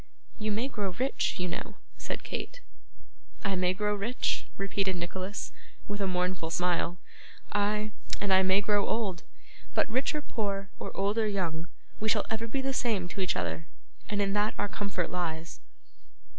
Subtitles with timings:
[0.39, 2.59] 'You may grow rich, you know,' said Kate.
[3.43, 5.51] 'I may grow rich!' repeated Nicholas,
[5.87, 6.97] with a mournful smile,
[7.51, 9.21] 'ay, and I may grow old!
[9.75, 11.67] But rich or poor, or old or young,
[11.99, 13.67] we shall ever be the same to each other,
[14.09, 15.59] and in that our comfort lies.